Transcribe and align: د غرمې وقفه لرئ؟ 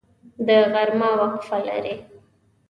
د 0.45 0.47
غرمې 0.71 1.09
وقفه 1.19 1.57
لرئ؟ 1.65 1.95